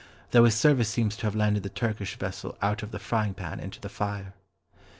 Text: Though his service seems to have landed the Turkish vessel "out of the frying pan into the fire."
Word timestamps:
Though 0.31 0.45
his 0.45 0.55
service 0.55 0.89
seems 0.89 1.15
to 1.17 1.27
have 1.27 1.35
landed 1.35 1.61
the 1.61 1.69
Turkish 1.69 2.17
vessel 2.17 2.57
"out 2.59 2.81
of 2.81 2.89
the 2.89 2.97
frying 2.97 3.35
pan 3.35 3.59
into 3.59 3.79
the 3.79 3.87
fire." 3.87 4.33